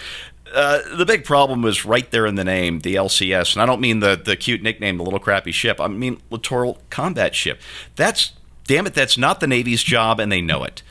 Uh, 0.53 0.81
the 0.97 1.05
big 1.05 1.25
problem 1.25 1.63
was 1.63 1.85
right 1.85 2.11
there 2.13 2.27
in 2.27 2.37
the 2.37 2.45
name, 2.45 2.81
the 2.81 2.95
LCS. 2.95 3.55
And 3.55 3.63
I 3.63 3.67
don't 3.67 3.81
mean 3.81 3.99
the, 3.99 4.21
the 4.23 4.37
cute 4.37 4.63
nickname, 4.63 4.99
the 4.99 5.03
little 5.03 5.19
crappy 5.19 5.51
ship. 5.51 5.81
I 5.81 5.89
mean 5.89 6.23
littoral 6.31 6.79
combat 6.91 7.35
ship. 7.35 7.61
That's, 7.97 8.33
damn 8.65 8.87
it, 8.87 8.95
that's 8.95 9.19
not 9.19 9.41
the 9.41 9.49
Navy's 9.49 9.83
job, 9.83 10.21
and 10.21 10.31
they 10.31 10.41
know 10.41 10.63
it. 10.63 10.83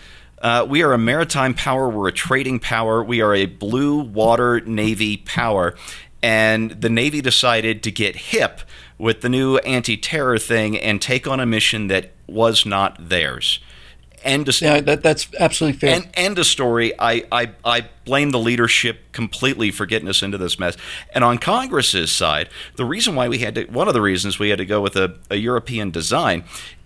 Uh, 0.41 0.65
we 0.67 0.83
are 0.83 0.91
a 0.91 0.97
maritime 0.97 1.53
power. 1.53 1.87
We're 1.87 2.09
a 2.09 2.13
trading 2.13 2.59
power. 2.59 3.01
We 3.01 3.21
are 3.21 3.33
a 3.33 3.45
blue 3.45 4.01
water 4.01 4.59
Navy 4.59 5.15
power. 5.17 5.75
And 6.21 6.71
the 6.71 6.89
Navy 6.89 7.21
decided 7.21 7.83
to 7.83 7.91
get 7.91 8.15
hip 8.17 8.61
with 9.03 9.19
the 9.19 9.27
new 9.27 9.57
anti 9.57 9.97
terror 9.97 10.37
thing 10.37 10.77
and 10.77 11.01
take 11.01 11.27
on 11.27 11.41
a 11.41 11.45
mission 11.45 11.87
that 11.87 12.11
was 12.25 12.65
not 12.65 13.09
theirs. 13.09 13.59
End 14.23 14.47
of 14.47 14.61
yeah, 14.61 14.79
that, 14.79 15.03
that's 15.03 15.27
absolutely 15.37 15.77
fair. 15.77 15.95
End, 15.95 16.07
end 16.13 16.39
of 16.39 16.45
story. 16.45 16.97
I, 16.97 17.25
I, 17.29 17.51
I 17.65 17.89
blame 18.05 18.31
the 18.31 18.39
leadership 18.39 19.11
completely 19.11 19.71
for 19.71 19.85
getting 19.85 20.07
us 20.07 20.23
into 20.23 20.37
this 20.37 20.57
mess. 20.57 20.77
And 21.13 21.25
on 21.25 21.37
Congress's 21.37 22.13
side, 22.13 22.47
the 22.77 22.85
reason 22.85 23.15
why 23.15 23.27
we 23.27 23.39
had 23.39 23.55
to, 23.55 23.65
one 23.65 23.89
of 23.89 23.93
the 23.93 24.01
reasons 24.01 24.39
we 24.39 24.47
had 24.47 24.59
to 24.59 24.65
go 24.65 24.79
with 24.79 24.95
a, 24.95 25.17
a 25.29 25.35
European 25.35 25.91
design 25.91 26.45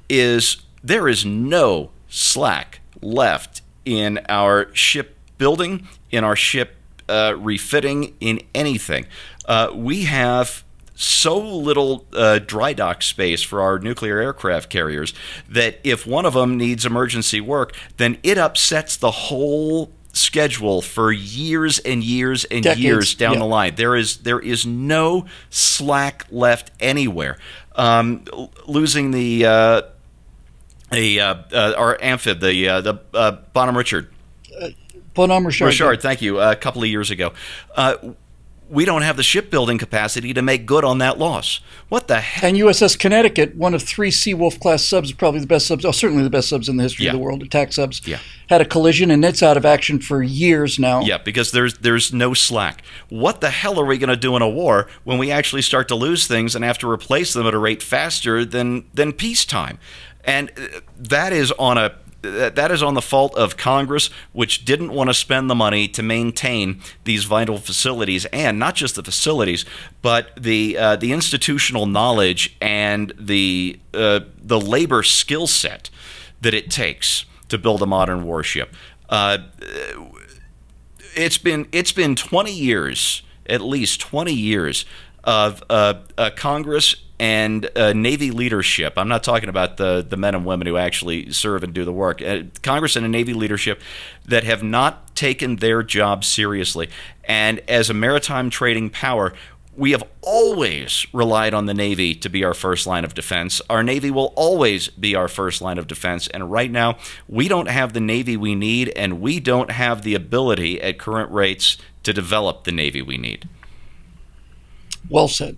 is 0.09 0.57
there 0.83 1.07
is 1.07 1.23
no 1.23 1.91
slack 2.09 2.79
left 2.99 3.61
in 3.85 4.19
our 4.27 4.73
ship 4.73 5.15
building, 5.37 5.87
in 6.09 6.23
our 6.23 6.35
ship 6.35 6.77
uh, 7.07 7.35
refitting, 7.37 8.15
in 8.19 8.41
anything. 8.55 9.05
Uh, 9.45 9.69
we 9.75 10.05
have 10.05 10.63
so 10.99 11.37
little 11.37 12.07
uh, 12.13 12.39
dry 12.39 12.73
dock 12.73 13.03
space 13.03 13.43
for 13.43 13.61
our 13.61 13.77
nuclear 13.77 14.19
aircraft 14.19 14.69
carriers 14.69 15.13
that 15.47 15.79
if 15.83 16.07
one 16.07 16.25
of 16.25 16.33
them 16.33 16.57
needs 16.57 16.87
emergency 16.87 17.39
work, 17.39 17.75
then 17.97 18.17
it 18.23 18.39
upsets 18.39 18.97
the 18.97 19.11
whole 19.11 19.91
schedule 20.11 20.81
for 20.81 21.11
years 21.11 21.77
and 21.77 22.03
years 22.03 22.45
and 22.45 22.63
Decades. 22.63 22.81
years 22.81 23.15
down 23.15 23.33
yeah. 23.33 23.39
the 23.39 23.45
line. 23.45 23.75
There 23.75 23.95
is 23.95 24.17
there 24.17 24.39
is 24.39 24.65
no 24.65 25.27
slack 25.51 26.25
left 26.31 26.71
anywhere. 26.79 27.37
Um, 27.75 28.25
losing 28.65 29.11
the 29.11 29.45
uh, 29.45 29.81
the 30.91 31.21
uh, 31.21 31.35
uh, 31.53 31.73
our 31.77 32.01
amphib, 32.01 32.39
the 32.39 32.67
uh, 32.67 32.81
the 32.81 32.95
uh, 33.13 33.33
Bonhomme 33.53 33.77
Richard. 33.77 34.09
Bonhomme 35.13 35.45
Richard. 35.45 35.65
Richard, 35.65 36.01
thank 36.01 36.23
you. 36.23 36.39
a 36.39 36.55
couple 36.55 36.81
of 36.81 36.89
years 36.89 37.11
ago 37.11 37.33
we 38.69 38.85
don't 38.85 39.01
have 39.01 39.17
the 39.17 39.23
shipbuilding 39.23 39.77
capacity 39.77 40.33
to 40.33 40.41
make 40.41 40.65
good 40.65 40.83
on 40.83 40.97
that 40.97 41.17
loss. 41.17 41.61
What 41.89 42.07
the 42.07 42.19
heck? 42.19 42.43
And 42.43 42.57
USS 42.57 42.99
Connecticut, 42.99 43.55
one 43.55 43.73
of 43.73 43.81
three 43.81 44.11
Seawolf 44.11 44.59
class 44.59 44.83
subs, 44.83 45.11
probably 45.13 45.39
the 45.39 45.47
best 45.47 45.67
subs, 45.67 45.85
oh, 45.85 45.91
certainly 45.91 46.23
the 46.23 46.29
best 46.29 46.49
subs 46.49 46.67
in 46.67 46.77
the 46.77 46.83
history 46.83 47.05
yeah. 47.05 47.11
of 47.11 47.17
the 47.17 47.23
world, 47.23 47.43
attack 47.43 47.71
subs, 47.71 48.05
yeah. 48.05 48.19
had 48.49 48.59
a 48.59 48.65
collision 48.65 49.09
and 49.09 49.23
it's 49.23 49.41
out 49.41 49.57
of 49.57 49.65
action 49.65 49.99
for 49.99 50.21
years 50.21 50.79
now. 50.79 51.01
Yeah, 51.01 51.17
because 51.17 51.51
there's 51.51 51.77
there's 51.77 52.11
no 52.11 52.33
slack. 52.33 52.83
What 53.09 53.41
the 53.41 53.49
hell 53.49 53.79
are 53.79 53.85
we 53.85 53.97
going 53.97 54.09
to 54.09 54.17
do 54.17 54.35
in 54.35 54.41
a 54.41 54.49
war 54.49 54.87
when 55.03 55.17
we 55.17 55.31
actually 55.31 55.61
start 55.61 55.87
to 55.87 55.95
lose 55.95 56.27
things 56.27 56.55
and 56.55 56.65
have 56.65 56.77
to 56.79 56.89
replace 56.89 57.33
them 57.33 57.47
at 57.47 57.53
a 57.53 57.59
rate 57.59 57.81
faster 57.81 58.43
than 58.43 58.85
than 58.93 59.13
peacetime? 59.13 59.79
And 60.25 60.51
uh, 60.57 60.81
that 60.97 61.31
is 61.31 61.53
on 61.53 61.77
a 61.77 61.95
that 62.31 62.71
is 62.71 62.83
on 62.83 62.93
the 62.93 63.01
fault 63.01 63.35
of 63.35 63.57
Congress, 63.57 64.09
which 64.33 64.65
didn't 64.65 64.91
want 64.91 65.09
to 65.09 65.13
spend 65.13 65.49
the 65.49 65.55
money 65.55 65.87
to 65.87 66.03
maintain 66.03 66.81
these 67.03 67.25
vital 67.25 67.57
facilities, 67.57 68.25
and 68.25 68.59
not 68.59 68.75
just 68.75 68.95
the 68.95 69.03
facilities, 69.03 69.65
but 70.01 70.31
the 70.35 70.77
uh, 70.77 70.95
the 70.95 71.11
institutional 71.11 71.85
knowledge 71.85 72.55
and 72.61 73.13
the 73.17 73.79
uh, 73.93 74.21
the 74.41 74.59
labor 74.59 75.03
skill 75.03 75.47
set 75.47 75.89
that 76.41 76.53
it 76.53 76.69
takes 76.69 77.25
to 77.49 77.57
build 77.57 77.81
a 77.81 77.87
modern 77.87 78.23
warship. 78.25 78.73
Uh, 79.09 79.39
it's 81.15 81.37
been 81.37 81.67
it's 81.71 81.91
been 81.91 82.15
20 82.15 82.51
years, 82.51 83.23
at 83.47 83.61
least 83.61 83.99
20 84.01 84.33
years 84.33 84.85
of 85.23 85.63
uh, 85.69 85.95
Congress 86.35 86.95
and 87.19 87.69
uh, 87.75 87.93
Navy 87.93 88.31
leadership. 88.31 88.93
I'm 88.97 89.07
not 89.07 89.23
talking 89.23 89.49
about 89.49 89.77
the, 89.77 90.05
the 90.07 90.17
men 90.17 90.35
and 90.35 90.45
women 90.45 90.67
who 90.67 90.77
actually 90.77 91.31
serve 91.31 91.63
and 91.63 91.73
do 91.73 91.83
the 91.83 91.91
work. 91.91 92.21
Uh, 92.21 92.43
Congress 92.61 92.95
and 92.95 93.05
a 93.05 93.09
Navy 93.09 93.33
leadership 93.33 93.81
that 94.25 94.43
have 94.43 94.61
not 94.61 95.15
taken 95.15 95.57
their 95.57 95.81
job 95.81 96.23
seriously. 96.23 96.89
And 97.23 97.59
as 97.67 97.89
a 97.89 97.93
maritime 97.93 98.49
trading 98.49 98.89
power, 98.89 99.33
we 99.75 99.91
have 99.91 100.03
always 100.21 101.05
relied 101.13 101.53
on 101.53 101.67
the 101.67 101.73
Navy 101.73 102.15
to 102.15 102.29
be 102.29 102.43
our 102.43 102.55
first 102.55 102.87
line 102.87 103.05
of 103.05 103.13
defense. 103.13 103.61
Our 103.69 103.83
Navy 103.83 104.09
will 104.09 104.33
always 104.35 104.87
be 104.87 105.13
our 105.13 105.27
first 105.27 105.61
line 105.61 105.77
of 105.77 105.85
defense. 105.85 106.27
And 106.27 106.51
right 106.51 106.71
now, 106.71 106.97
we 107.27 107.47
don't 107.47 107.69
have 107.69 107.93
the 107.93 107.99
Navy 107.99 108.35
we 108.35 108.55
need, 108.55 108.89
and 108.89 109.21
we 109.21 109.39
don't 109.39 109.69
have 109.69 110.01
the 110.01 110.15
ability 110.15 110.81
at 110.81 110.97
current 110.97 111.31
rates 111.31 111.77
to 112.03 112.11
develop 112.11 112.63
the 112.63 112.71
Navy 112.71 113.03
we 113.03 113.17
need. 113.17 113.47
Well 115.09 115.27
said. 115.27 115.57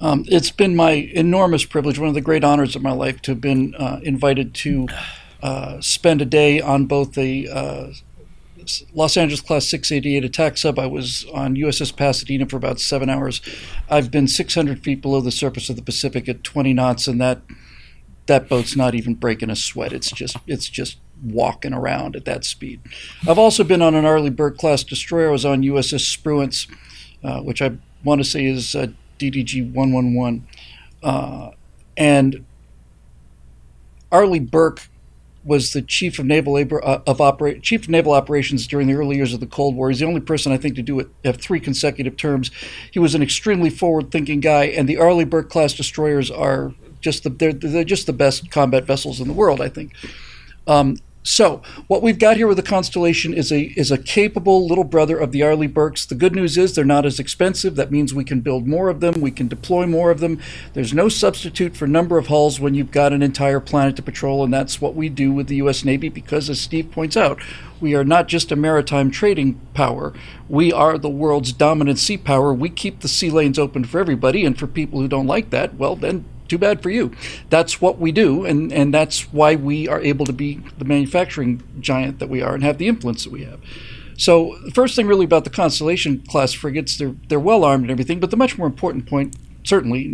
Um, 0.00 0.24
it's 0.28 0.50
been 0.50 0.76
my 0.76 0.90
enormous 0.90 1.64
privilege, 1.64 1.98
one 1.98 2.08
of 2.08 2.14
the 2.14 2.20
great 2.20 2.44
honors 2.44 2.76
of 2.76 2.82
my 2.82 2.92
life, 2.92 3.22
to 3.22 3.32
have 3.32 3.40
been 3.40 3.74
uh, 3.76 4.00
invited 4.02 4.54
to 4.54 4.88
uh, 5.42 5.80
spend 5.80 6.20
a 6.20 6.26
day 6.26 6.60
on 6.60 6.86
both 6.86 7.14
the 7.14 7.48
uh, 7.48 7.86
Los 8.92 9.16
Angeles 9.16 9.40
Class 9.40 9.68
688 9.68 10.24
attack 10.24 10.58
sub. 10.58 10.78
I 10.78 10.86
was 10.86 11.24
on 11.32 11.56
USS 11.56 11.94
Pasadena 11.96 12.46
for 12.46 12.56
about 12.56 12.80
seven 12.80 13.08
hours. 13.08 13.40
I've 13.88 14.10
been 14.10 14.28
600 14.28 14.82
feet 14.82 15.00
below 15.00 15.20
the 15.20 15.30
surface 15.30 15.70
of 15.70 15.76
the 15.76 15.82
Pacific 15.82 16.28
at 16.28 16.44
20 16.44 16.74
knots, 16.74 17.06
and 17.06 17.20
that 17.20 17.42
that 18.26 18.48
boat's 18.48 18.74
not 18.76 18.94
even 18.94 19.14
breaking 19.14 19.50
a 19.50 19.56
sweat. 19.56 19.92
It's 19.92 20.10
just 20.10 20.36
it's 20.46 20.68
just 20.68 20.98
walking 21.22 21.72
around 21.72 22.16
at 22.16 22.24
that 22.24 22.44
speed. 22.44 22.80
I've 23.26 23.38
also 23.38 23.64
been 23.64 23.82
on 23.82 23.94
an 23.94 24.04
Arleigh 24.04 24.30
Burke 24.30 24.58
class 24.58 24.84
destroyer. 24.84 25.28
I 25.28 25.32
was 25.32 25.44
on 25.44 25.62
USS 25.62 26.16
Spruance, 26.16 26.68
uh, 27.22 27.40
which 27.40 27.62
I 27.62 27.76
want 28.04 28.20
to 28.20 28.24
say 28.24 28.44
is 28.44 28.74
uh, 28.74 28.88
DDG 29.18 29.72
111. 29.72 30.46
Uh, 31.02 31.50
and 31.96 32.44
Arleigh 34.10 34.40
Burke 34.40 34.88
was 35.44 35.72
the 35.72 35.80
chief 35.80 36.18
of 36.18 36.26
naval 36.26 36.54
labor, 36.54 36.84
uh, 36.84 37.00
of 37.06 37.20
opera, 37.20 37.58
chief 37.60 37.84
of 37.84 37.88
naval 37.88 38.12
operations 38.12 38.66
during 38.66 38.88
the 38.88 38.94
early 38.94 39.16
years 39.16 39.32
of 39.32 39.38
the 39.38 39.46
Cold 39.46 39.76
War. 39.76 39.88
He's 39.90 40.00
the 40.00 40.06
only 40.06 40.20
person 40.20 40.52
I 40.52 40.56
think 40.56 40.74
to 40.74 40.82
do 40.82 40.98
it 40.98 41.08
have 41.24 41.36
three 41.36 41.60
consecutive 41.60 42.16
terms. 42.16 42.50
He 42.90 42.98
was 42.98 43.14
an 43.14 43.22
extremely 43.22 43.70
forward-thinking 43.70 44.40
guy, 44.40 44.64
and 44.64 44.88
the 44.88 44.96
Arleigh 44.96 45.24
Burke 45.24 45.48
class 45.48 45.72
destroyers 45.72 46.30
are 46.30 46.74
just 47.00 47.22
the 47.22 47.30
they're, 47.30 47.52
they're 47.52 47.84
just 47.84 48.06
the 48.06 48.12
best 48.12 48.50
combat 48.50 48.84
vessels 48.84 49.20
in 49.20 49.28
the 49.28 49.34
world, 49.34 49.60
I 49.60 49.68
think. 49.68 49.92
Um, 50.66 50.96
so 51.26 51.60
what 51.88 52.02
we've 52.02 52.20
got 52.20 52.36
here 52.36 52.46
with 52.46 52.56
the 52.56 52.62
Constellation 52.62 53.34
is 53.34 53.50
a 53.50 53.62
is 53.76 53.90
a 53.90 53.98
capable 53.98 54.64
little 54.64 54.84
brother 54.84 55.18
of 55.18 55.32
the 55.32 55.42
Arleigh 55.42 55.66
Burkes. 55.66 56.06
The 56.06 56.14
good 56.14 56.36
news 56.36 56.56
is 56.56 56.74
they're 56.74 56.84
not 56.84 57.04
as 57.04 57.18
expensive. 57.18 57.74
That 57.74 57.90
means 57.90 58.14
we 58.14 58.22
can 58.22 58.42
build 58.42 58.68
more 58.68 58.88
of 58.88 59.00
them. 59.00 59.20
We 59.20 59.32
can 59.32 59.48
deploy 59.48 59.86
more 59.86 60.12
of 60.12 60.20
them. 60.20 60.40
There's 60.72 60.94
no 60.94 61.08
substitute 61.08 61.76
for 61.76 61.88
number 61.88 62.16
of 62.16 62.28
hulls 62.28 62.60
when 62.60 62.74
you've 62.74 62.92
got 62.92 63.12
an 63.12 63.22
entire 63.22 63.58
planet 63.58 63.96
to 63.96 64.02
patrol, 64.02 64.44
and 64.44 64.54
that's 64.54 64.80
what 64.80 64.94
we 64.94 65.08
do 65.08 65.32
with 65.32 65.48
the 65.48 65.56
U.S. 65.56 65.84
Navy. 65.84 66.08
Because 66.08 66.48
as 66.48 66.60
Steve 66.60 66.92
points 66.92 67.16
out, 67.16 67.40
we 67.80 67.96
are 67.96 68.04
not 68.04 68.28
just 68.28 68.52
a 68.52 68.56
maritime 68.56 69.10
trading 69.10 69.60
power. 69.74 70.12
We 70.48 70.72
are 70.72 70.96
the 70.96 71.10
world's 71.10 71.52
dominant 71.52 71.98
sea 71.98 72.18
power. 72.18 72.54
We 72.54 72.68
keep 72.68 73.00
the 73.00 73.08
sea 73.08 73.30
lanes 73.30 73.58
open 73.58 73.84
for 73.84 73.98
everybody, 73.98 74.44
and 74.44 74.56
for 74.56 74.68
people 74.68 75.00
who 75.00 75.08
don't 75.08 75.26
like 75.26 75.50
that, 75.50 75.74
well 75.74 75.96
then 75.96 76.24
too 76.48 76.58
bad 76.58 76.82
for 76.82 76.90
you. 76.90 77.12
That's 77.50 77.80
what 77.80 77.98
we 77.98 78.12
do, 78.12 78.44
and, 78.44 78.72
and 78.72 78.92
that's 78.92 79.32
why 79.32 79.56
we 79.56 79.88
are 79.88 80.00
able 80.00 80.26
to 80.26 80.32
be 80.32 80.60
the 80.78 80.84
manufacturing 80.84 81.62
giant 81.80 82.18
that 82.18 82.28
we 82.28 82.42
are 82.42 82.54
and 82.54 82.62
have 82.62 82.78
the 82.78 82.88
influence 82.88 83.24
that 83.24 83.32
we 83.32 83.44
have. 83.44 83.60
So 84.18 84.56
the 84.64 84.70
first 84.70 84.96
thing 84.96 85.06
really 85.06 85.24
about 85.24 85.44
the 85.44 85.50
Constellation 85.50 86.22
class 86.22 86.52
frigates, 86.52 86.96
they're 86.96 87.14
they're 87.28 87.40
well 87.40 87.64
armed 87.64 87.84
and 87.84 87.90
everything, 87.90 88.18
but 88.20 88.30
the 88.30 88.36
much 88.36 88.56
more 88.56 88.66
important 88.66 89.06
point, 89.06 89.36
certainly 89.62 90.08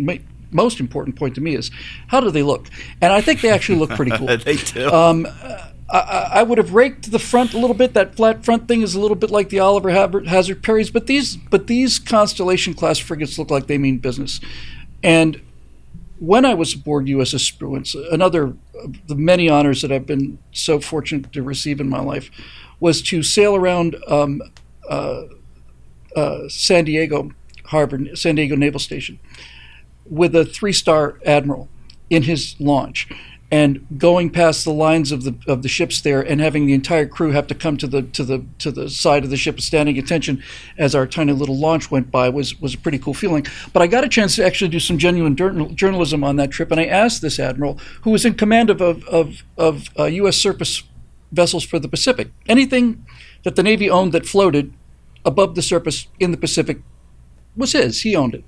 most 0.51 0.79
important 0.79 1.15
point 1.15 1.35
to 1.35 1.41
me 1.41 1.55
is 1.55 1.71
how 2.07 2.19
do 2.19 2.29
they 2.29 2.43
look? 2.43 2.67
And 3.01 3.11
I 3.11 3.21
think 3.21 3.41
they 3.41 3.49
actually 3.49 3.79
look 3.79 3.89
pretty 3.91 4.11
cool. 4.11 4.27
they 4.37 4.55
do. 4.57 4.91
Um, 4.91 5.27
I, 5.89 6.29
I, 6.33 6.43
would 6.43 6.57
have 6.57 6.73
raked 6.73 7.11
the 7.11 7.19
front 7.19 7.53
a 7.53 7.57
little 7.57 7.75
bit. 7.75 7.93
That 7.93 8.15
flat 8.15 8.43
front 8.43 8.67
thing 8.67 8.81
is 8.81 8.95
a 8.95 8.99
little 8.99 9.15
bit 9.15 9.29
like 9.29 9.49
the 9.49 9.59
Oliver 9.59 9.91
Hazard 9.91 10.61
Perrys, 10.63 10.91
but 10.91 11.07
these 11.07 11.35
but 11.35 11.67
these 11.67 11.99
Constellation 11.99 12.73
class 12.73 12.99
frigates 12.99 13.37
look 13.37 13.51
like 13.51 13.67
they 13.67 13.77
mean 13.77 13.97
business. 13.99 14.39
And 15.03 15.41
when 16.19 16.45
I 16.45 16.53
was 16.53 16.73
aboard 16.73 17.07
USS 17.07 17.51
Spruance, 17.51 17.95
another 18.11 18.55
of 18.75 19.07
the 19.07 19.15
many 19.15 19.49
honors 19.49 19.81
that 19.81 19.91
I've 19.91 20.05
been 20.05 20.39
so 20.51 20.79
fortunate 20.79 21.31
to 21.33 21.43
receive 21.43 21.79
in 21.79 21.89
my 21.89 21.99
life 21.99 22.29
was 22.79 23.01
to 23.03 23.23
sail 23.23 23.55
around 23.55 23.95
um, 24.07 24.41
uh, 24.89 25.23
uh, 26.15 26.47
San 26.49 26.85
Diego 26.85 27.31
Harbor, 27.65 28.15
San 28.15 28.35
Diego 28.35 28.55
Naval 28.55 28.79
Station, 28.79 29.19
with 30.05 30.35
a 30.35 30.45
three-star 30.45 31.19
admiral 31.25 31.69
in 32.09 32.23
his 32.23 32.55
launch 32.59 33.07
and 33.53 33.85
going 33.99 34.31
past 34.31 34.65
the 34.65 34.73
lines 34.73 35.11
of 35.11 35.23
the 35.23 35.35
of 35.47 35.61
the 35.61 35.69
ships 35.69 36.01
there 36.01 36.21
and 36.21 36.41
having 36.41 36.65
the 36.65 36.73
entire 36.73 37.05
crew 37.05 37.29
have 37.29 37.45
to 37.45 37.53
come 37.53 37.77
to 37.77 37.85
the 37.85 38.01
to 38.01 38.23
the 38.23 38.43
to 38.57 38.71
the 38.71 38.89
side 38.89 39.23
of 39.23 39.29
the 39.29 39.37
ship 39.37 39.61
standing 39.61 39.95
attention 39.99 40.41
as 40.75 40.95
our 40.95 41.05
tiny 41.05 41.33
little 41.33 41.59
launch 41.59 41.91
went 41.91 42.09
by 42.09 42.29
was 42.29 42.59
was 42.59 42.73
a 42.73 42.79
pretty 42.79 42.97
cool 42.97 43.13
feeling. 43.13 43.45
But 43.71 43.83
I 43.83 43.87
got 43.87 44.03
a 44.03 44.09
chance 44.09 44.35
to 44.37 44.43
actually 44.43 44.69
do 44.69 44.79
some 44.79 44.97
genuine 44.97 45.35
journalism 45.35 46.23
on 46.23 46.35
that 46.37 46.49
trip 46.49 46.71
and 46.71 46.79
I 46.79 46.85
asked 46.85 47.21
this 47.21 47.39
admiral 47.39 47.77
who 48.01 48.09
was 48.09 48.25
in 48.25 48.33
command 48.33 48.71
of 48.71 48.81
of 48.81 49.03
of, 49.07 49.43
of 49.55 49.87
uh, 49.99 50.05
US 50.05 50.35
surface 50.35 50.81
vessels 51.31 51.63
for 51.63 51.77
the 51.77 51.87
Pacific 51.87 52.31
anything 52.47 53.05
that 53.43 53.55
the 53.55 53.61
navy 53.61 53.87
owned 53.87 54.13
that 54.13 54.25
floated 54.25 54.73
above 55.23 55.53
the 55.53 55.61
surface 55.61 56.07
in 56.19 56.31
the 56.31 56.37
Pacific 56.37 56.79
was 57.55 57.73
his. 57.73 58.01
He 58.01 58.15
owned 58.15 58.33
it 58.33 58.45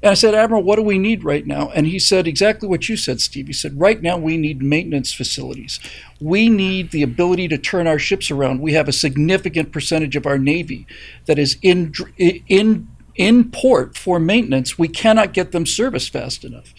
and 0.00 0.12
I 0.12 0.14
said, 0.14 0.34
Admiral, 0.34 0.62
what 0.62 0.76
do 0.76 0.82
we 0.82 0.96
need 0.96 1.24
right 1.24 1.44
now? 1.44 1.70
And 1.70 1.86
he 1.86 1.98
said 1.98 2.28
exactly 2.28 2.68
what 2.68 2.88
you 2.88 2.96
said, 2.96 3.20
Steve. 3.20 3.48
He 3.48 3.52
said, 3.52 3.80
right 3.80 4.00
now 4.00 4.16
we 4.16 4.36
need 4.36 4.62
maintenance 4.62 5.12
facilities. 5.12 5.80
We 6.20 6.48
need 6.48 6.92
the 6.92 7.02
ability 7.02 7.48
to 7.48 7.58
turn 7.58 7.88
our 7.88 7.98
ships 7.98 8.30
around. 8.30 8.60
We 8.60 8.74
have 8.74 8.86
a 8.86 8.92
significant 8.92 9.72
percentage 9.72 10.14
of 10.14 10.24
our 10.24 10.38
Navy 10.38 10.86
that 11.26 11.36
is 11.36 11.58
in, 11.62 11.92
in, 12.16 12.86
in 13.16 13.50
port 13.50 13.96
for 13.96 14.20
maintenance. 14.20 14.78
We 14.78 14.86
cannot 14.86 15.32
get 15.32 15.50
them 15.50 15.66
serviced 15.66 16.12
fast 16.12 16.44
enough. 16.44 16.74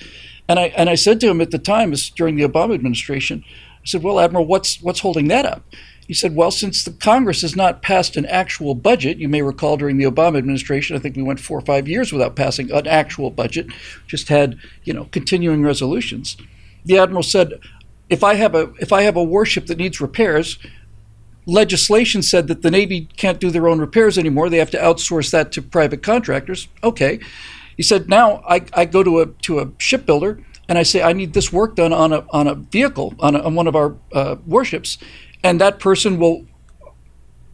And 0.47 0.57
I, 0.57 0.67
and 0.77 0.89
I 0.89 0.95
said 0.95 1.19
to 1.19 1.27
him 1.29 1.41
at 1.41 1.51
the 1.51 1.59
time, 1.59 1.93
during 2.15 2.37
the 2.37 2.47
Obama 2.47 2.73
administration, 2.73 3.43
I 3.49 3.85
said, 3.85 4.01
well, 4.01 4.21
Admiral, 4.21 4.45
what's, 4.45 4.81
what's 4.81 5.01
holding 5.01 5.27
that 5.27 5.45
up? 5.45 5.63
He 6.09 6.15
said, 6.15 6.35
well, 6.35 6.49
since 6.49 6.83
the 6.83 6.91
Congress 6.91 7.43
has 7.43 7.55
not 7.55 7.83
passed 7.83 8.17
an 8.17 8.25
actual 8.25 8.73
budget, 8.73 9.19
you 9.19 9.29
may 9.29 9.43
recall 9.43 9.77
during 9.77 9.99
the 9.99 10.05
Obama 10.05 10.39
administration, 10.39 10.95
I 10.95 10.99
think 10.99 11.15
we 11.15 11.21
went 11.21 11.39
four 11.39 11.59
or 11.59 11.61
five 11.61 11.87
years 11.87 12.11
without 12.11 12.35
passing 12.35 12.71
an 12.71 12.87
actual 12.87 13.29
budget, 13.29 13.67
just 14.07 14.27
had, 14.27 14.57
you 14.83 14.91
know, 14.91 15.07
continuing 15.11 15.61
resolutions. 15.61 16.35
The 16.83 16.97
admiral 16.97 17.21
said, 17.21 17.59
if 18.09 18.23
I 18.23 18.33
have 18.33 18.55
a 18.55 18.73
if 18.79 18.91
I 18.91 19.03
have 19.03 19.17
a 19.17 19.23
warship 19.23 19.67
that 19.67 19.77
needs 19.77 20.01
repairs, 20.01 20.57
legislation 21.45 22.23
said 22.23 22.47
that 22.47 22.63
the 22.63 22.71
Navy 22.71 23.07
can't 23.15 23.39
do 23.39 23.51
their 23.51 23.67
own 23.67 23.79
repairs 23.79 24.17
anymore. 24.17 24.49
They 24.49 24.57
have 24.57 24.71
to 24.71 24.79
outsource 24.79 25.29
that 25.29 25.51
to 25.51 25.61
private 25.61 26.01
contractors. 26.01 26.69
Okay. 26.83 27.19
He 27.77 27.83
said, 27.83 28.09
now 28.09 28.43
I, 28.49 28.65
I 28.73 28.85
go 28.85 29.03
to 29.03 29.19
a 29.19 29.27
to 29.27 29.59
a 29.59 29.69
shipbuilder 29.77 30.43
and 30.67 30.79
I 30.79 30.83
say 30.83 31.03
I 31.03 31.13
need 31.13 31.33
this 31.33 31.53
work 31.53 31.75
done 31.75 31.93
on 31.93 32.13
a 32.13 32.25
on 32.31 32.47
a 32.47 32.55
vehicle 32.55 33.13
on, 33.19 33.35
a, 33.35 33.43
on 33.43 33.53
one 33.53 33.67
of 33.67 33.75
our 33.75 33.95
uh, 34.11 34.37
warships, 34.47 34.97
and 35.43 35.59
that 35.61 35.79
person 35.79 36.19
will 36.19 36.45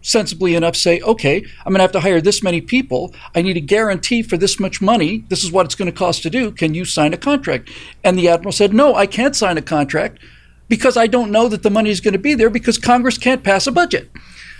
sensibly 0.01 0.53
enough 0.53 0.75
say, 0.75 1.01
okay, 1.01 1.37
I'm 1.65 1.73
going 1.73 1.79
to 1.79 1.81
have 1.81 1.91
to 1.93 1.99
hire 1.99 2.21
this 2.21 2.43
many 2.43 2.61
people. 2.61 3.13
I 3.33 3.41
need 3.41 3.57
a 3.57 3.61
guarantee 3.61 4.21
for 4.21 4.37
this 4.37 4.59
much 4.59 4.79
money. 4.79 5.25
This 5.29 5.43
is 5.43 5.51
what 5.51 5.65
it's 5.65 5.73
going 5.73 5.91
to 5.91 5.97
cost 5.97 6.21
to 6.23 6.29
do. 6.29 6.51
Can 6.51 6.75
you 6.75 6.85
sign 6.85 7.11
a 7.11 7.17
contract? 7.17 7.71
And 8.03 8.17
the 8.17 8.29
admiral 8.29 8.51
said, 8.51 8.71
no, 8.71 8.93
I 8.93 9.07
can't 9.07 9.35
sign 9.35 9.57
a 9.57 9.63
contract 9.63 10.19
because 10.67 10.95
I 10.95 11.07
don't 11.07 11.31
know 11.31 11.47
that 11.47 11.63
the 11.63 11.71
money 11.71 11.89
is 11.89 12.01
going 12.01 12.13
to 12.13 12.19
be 12.19 12.35
there 12.35 12.51
because 12.51 12.77
Congress 12.77 13.17
can't 13.17 13.43
pass 13.43 13.65
a 13.65 13.71
budget. 13.71 14.11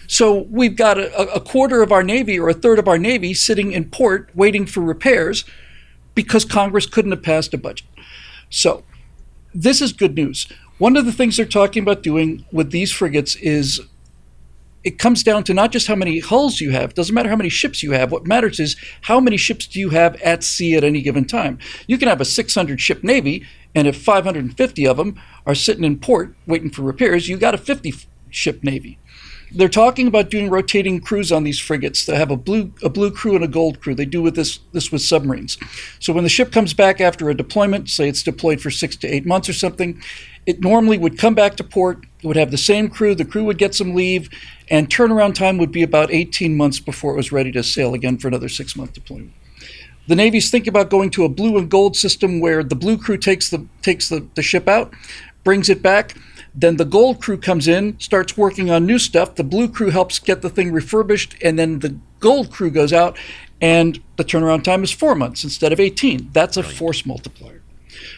So 0.08 0.48
we've 0.50 0.76
got 0.76 0.98
a, 0.98 1.34
a 1.34 1.40
quarter 1.40 1.84
of 1.84 1.92
our 1.92 2.04
Navy 2.04 2.40
or 2.40 2.50
a 2.50 2.54
third 2.54 2.80
of 2.80 2.88
our 2.88 2.98
Navy 2.98 3.34
sitting 3.36 3.72
in 3.72 3.90
port 3.90 4.30
waiting 4.34 4.66
for 4.66 4.82
repairs 4.82 5.46
because 6.16 6.44
Congress 6.44 6.88
couldn't 6.88 7.12
have 7.12 7.24
passed 7.24 7.54
a 7.54 7.58
budget. 7.58 7.88
So 8.50 8.84
this 9.54 9.82
is 9.82 9.94
good 9.94 10.16
news. 10.16 10.48
One 10.78 10.98
of 10.98 11.06
the 11.06 11.14
things 11.14 11.38
they're 11.38 11.46
talking 11.46 11.84
about 11.84 12.04
doing 12.04 12.46
with 12.52 12.72
these 12.72 12.92
frigates 12.92 13.36
is 13.38 13.80
it 14.84 15.00
comes 15.00 15.24
down 15.24 15.46
to 15.46 15.54
not 15.54 15.72
just 15.72 15.88
how 15.88 15.96
many 15.96 16.20
hulls 16.20 16.60
you 16.60 16.72
have, 16.72 16.94
doesn't 16.94 17.16
matter 17.16 17.30
how 17.30 17.38
many 17.38 17.50
ships 17.50 17.82
you 17.82 17.92
have. 17.92 18.12
What 18.12 18.28
matters 18.28 18.60
is 18.60 18.76
how 19.04 19.22
many 19.22 19.38
ships 19.38 19.68
do 19.68 19.80
you 19.80 19.90
have 19.92 20.16
at 20.22 20.44
sea 20.44 20.76
at 20.76 20.84
any 20.84 21.02
given 21.02 21.24
time. 21.26 21.60
You 21.88 21.98
can 21.98 22.10
have 22.10 22.20
a 22.20 22.26
600 22.26 22.82
ship 22.82 23.04
navy, 23.06 23.46
and 23.74 23.88
if 23.88 24.00
550 24.02 24.86
of 24.86 24.98
them 24.98 25.20
are 25.46 25.56
sitting 25.56 25.86
in 25.86 25.98
port 25.98 26.36
waiting 26.46 26.70
for 26.70 26.82
repairs, 26.82 27.30
you've 27.30 27.40
got 27.40 27.56
a 27.56 27.58
50 27.58 27.94
ship 28.30 28.62
navy 28.62 29.00
they're 29.52 29.70
talking 29.70 30.08
about 30.08 30.30
doing 30.30 30.50
rotating 30.50 31.00
crews 31.00 31.32
on 31.32 31.44
these 31.44 31.60
frigates. 31.60 32.06
They 32.06 32.16
have 32.16 32.32
a 32.32 32.38
blue 32.38 32.72
a 32.84 32.90
blue 32.90 33.12
crew 33.12 33.36
and 33.36 33.44
a 33.44 33.48
gold 33.48 33.80
crew. 33.80 33.96
They 33.96 34.06
do 34.06 34.22
with 34.22 34.36
this 34.36 34.60
this 34.72 34.92
with 34.92 35.02
submarines. 35.02 35.58
So 36.00 36.14
when 36.14 36.24
the 36.24 36.30
ship 36.30 36.52
comes 36.52 36.74
back 36.74 37.00
after 37.00 37.30
a 37.30 37.36
deployment, 37.36 37.90
say 37.90 38.10
it's 38.10 38.24
deployed 38.24 38.62
for 38.62 38.72
six 38.72 38.96
to 38.98 39.08
eight 39.08 39.26
months 39.26 39.50
or 39.50 39.54
something, 39.54 40.02
it 40.46 40.62
normally 40.62 40.98
would 40.98 41.18
come 41.18 41.36
back 41.36 41.56
to 41.58 41.64
port. 41.64 42.06
It 42.22 42.28
would 42.28 42.38
have 42.38 42.52
the 42.52 42.58
same 42.58 42.90
crew. 42.90 43.16
The 43.16 43.26
crew 43.26 43.44
would 43.46 43.58
get 43.58 43.76
some 43.76 43.94
leave, 43.94 44.30
and 44.70 44.90
turnaround 44.90 45.36
time 45.36 45.58
would 45.58 45.72
be 45.72 45.84
about 45.84 46.12
18 46.12 46.56
months 46.56 46.80
before 46.80 47.14
it 47.14 47.18
was 47.18 47.32
ready 47.32 47.52
to 47.52 47.64
sail 47.64 47.94
again 47.94 48.18
for 48.18 48.28
another 48.28 48.50
six 48.50 48.76
month 48.76 48.94
deployment. 48.94 49.34
The 50.08 50.16
Navy's 50.16 50.52
thinking 50.52 50.70
about 50.70 50.92
going 50.92 51.10
to 51.12 51.26
a 51.26 51.30
blue 51.30 51.58
and 51.58 51.70
gold 51.70 51.96
system 51.96 52.40
where 52.40 52.64
the 52.64 52.76
blue 52.76 52.98
crew 52.98 53.18
takes 53.18 53.50
the 53.50 53.66
takes 53.82 54.10
the, 54.10 54.28
the 54.36 54.44
ship 54.44 54.68
out, 54.68 54.94
brings 55.44 55.70
it 55.70 55.82
back 55.82 56.16
then 56.56 56.78
the 56.78 56.86
gold 56.86 57.22
crew 57.22 57.38
comes 57.38 57.68
in, 57.68 58.00
starts 58.00 58.38
working 58.38 58.72
on 58.72 58.86
new 58.86 58.98
stuff. 58.98 59.36
The 59.36 59.44
blue 59.44 59.68
crew 59.68 59.90
helps 59.90 60.20
get 60.20 60.42
the 60.42 60.50
thing 60.50 60.72
refurbished, 60.72 61.36
and 61.42 61.60
then 61.60 61.80
the 61.80 61.98
gold 62.20 62.50
crew 62.52 62.72
goes 62.72 62.94
out, 62.94 63.18
and 63.60 64.02
the 64.16 64.24
turnaround 64.24 64.64
time 64.64 64.84
is 64.84 64.92
four 64.92 65.16
months 65.16 65.44
instead 65.44 65.74
of 65.74 65.80
18. 65.80 66.30
That's 66.32 66.56
a 66.56 66.64
force 66.64 67.06
multiplier. 67.06 67.62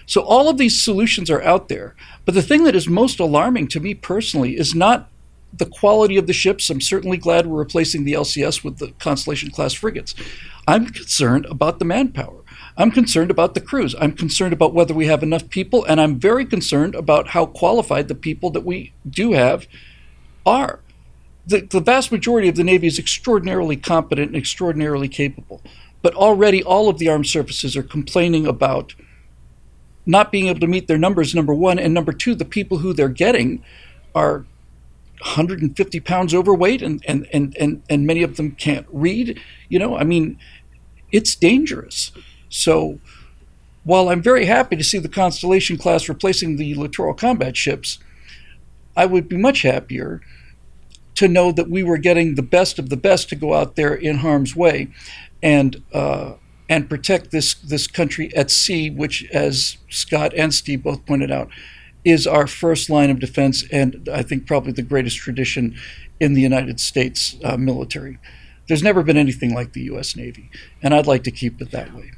So 0.06 0.22
all 0.22 0.50
of 0.50 0.58
these 0.58 0.82
solutions 0.82 1.30
are 1.30 1.42
out 1.42 1.68
there. 1.68 1.96
But 2.26 2.36
the 2.36 2.42
thing 2.42 2.64
that 2.64 2.76
is 2.76 2.88
most 2.88 3.20
alarming 3.20 3.68
to 3.70 3.80
me 3.80 3.94
personally 3.94 4.58
is 4.58 4.76
not 4.76 5.10
the 5.54 5.66
quality 5.66 6.18
of 6.18 6.28
the 6.28 6.34
ships. 6.34 6.70
I'm 6.70 6.82
certainly 6.82 7.18
glad 7.18 7.48
we're 7.48 7.58
replacing 7.58 8.04
the 8.04 8.14
LCS 8.14 8.64
with 8.64 8.78
the 8.78 8.94
Constellation 9.00 9.50
class 9.50 9.74
frigates. 9.74 10.14
I'm 10.68 10.88
concerned 10.88 11.46
about 11.48 11.80
the 11.80 11.86
manpower. 11.86 12.37
I'm 12.78 12.92
concerned 12.92 13.32
about 13.32 13.56
the 13.56 13.62
crews. 13.62 13.96
I'm 14.00 14.14
concerned 14.14 14.54
about 14.54 14.74
whether 14.74 14.94
we 14.94 15.08
have 15.08 15.24
enough 15.24 15.50
people, 15.50 15.84
and 15.86 16.00
I'm 16.00 16.20
very 16.20 16.46
concerned 16.46 16.94
about 16.94 17.30
how 17.30 17.48
qualified 17.48 18.08
the 18.08 18.16
people 18.16 18.52
that 18.52 18.64
we 18.64 18.94
do 19.10 19.34
have 19.34 19.68
are. 20.46 20.80
The, 21.48 21.62
the 21.62 21.80
vast 21.80 22.12
majority 22.12 22.48
of 22.50 22.56
the 22.56 22.64
Navy 22.64 22.86
is 22.86 23.00
extraordinarily 23.00 23.78
competent 23.78 24.28
and 24.28 24.38
extraordinarily 24.38 25.08
capable. 25.08 25.62
But 26.04 26.14
already 26.14 26.64
all 26.64 26.88
of 26.88 27.00
the 27.00 27.10
armed 27.10 27.26
services 27.26 27.76
are 27.76 27.84
complaining 27.84 28.46
about 28.46 28.94
not 30.06 30.32
being 30.32 30.48
able 30.48 30.60
to 30.60 30.68
meet 30.68 30.88
their 30.88 31.00
numbers, 31.00 31.34
number 31.34 31.54
one, 31.54 31.80
and 31.80 31.94
number 31.94 32.14
two, 32.14 32.36
the 32.36 32.46
people 32.46 32.78
who 32.78 32.94
they're 32.94 33.10
getting 33.10 33.64
are 34.14 34.46
150 35.22 36.00
pounds 36.02 36.34
overweight 36.36 36.84
and, 36.84 37.04
and, 37.08 37.28
and, 37.34 37.58
and, 37.60 37.82
and 37.90 38.06
many 38.06 38.22
of 38.22 38.38
them 38.38 38.52
can't 38.52 38.86
read. 38.92 39.40
You 39.68 39.80
know, 39.80 39.98
I 39.98 40.04
mean, 40.04 40.38
it's 41.12 41.36
dangerous. 41.36 42.12
So 42.50 43.00
while 43.84 44.10
I'm 44.10 44.22
very 44.22 44.46
happy 44.46 44.76
to 44.76 44.84
see 44.84 45.00
the 45.00 45.10
Constellation 45.10 45.78
class 45.78 46.10
replacing 46.10 46.58
the 46.58 46.76
littoral 46.76 47.14
combat 47.14 47.56
ships, 47.56 48.00
I 48.96 49.06
would 49.06 49.30
be 49.30 49.38
much 49.38 49.62
happier 49.62 50.22
to 51.16 51.28
know 51.28 51.52
that 51.52 51.70
we 51.70 51.84
were 51.84 51.98
getting 51.98 52.36
the 52.36 52.44
best 52.44 52.78
of 52.78 52.90
the 52.90 52.98
best 52.98 53.30
to 53.30 53.36
go 53.36 53.54
out 53.54 53.76
there 53.76 53.94
in 53.94 54.18
harm's 54.18 54.56
way 54.56 54.90
and 55.42 55.82
uh, 55.94 56.34
and 56.70 56.90
protect 56.90 57.32
this 57.32 57.54
this 57.54 57.88
country 57.88 58.36
at 58.36 58.52
sea, 58.52 58.90
which, 58.90 59.26
as 59.32 59.78
Scott 59.90 60.34
and 60.36 60.54
Steve 60.54 60.84
both 60.84 61.06
pointed 61.06 61.32
out, 61.32 61.50
is 62.04 62.28
our 62.28 62.46
first 62.46 62.90
line 62.90 63.10
of 63.10 63.20
defense 63.20 63.64
and 63.72 64.10
I 64.12 64.22
think 64.22 64.46
probably 64.46 64.74
the 64.74 64.82
greatest 64.82 65.18
tradition 65.18 65.76
in 66.20 66.34
the 66.34 66.42
United 66.42 66.80
States 66.80 67.36
uh, 67.44 67.58
military. 67.58 68.20
There's 68.68 68.84
never 68.84 69.02
been 69.02 69.18
anything 69.18 69.54
like 69.54 69.74
the 69.74 69.84
U.S. 69.84 70.16
Navy, 70.16 70.50
and 70.84 70.94
I'd 70.94 71.08
like 71.08 71.24
to 71.24 71.32
keep 71.32 71.62
it 71.62 71.72
that 71.72 71.94
way. 71.94 72.12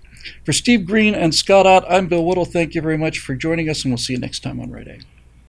For 0.45 0.53
Steve 0.53 0.85
Green 0.85 1.15
and 1.15 1.33
Scott 1.33 1.65
Ott, 1.65 1.85
I'm 1.89 2.07
Bill 2.07 2.25
Whittle. 2.25 2.45
Thank 2.45 2.75
you 2.75 2.81
very 2.81 2.97
much 2.97 3.19
for 3.19 3.35
joining 3.35 3.69
us, 3.69 3.83
and 3.83 3.91
we'll 3.91 3.97
see 3.97 4.13
you 4.13 4.19
next 4.19 4.41
time 4.41 4.59
on 4.59 4.71
Right 4.71 4.87
A. 4.87 4.99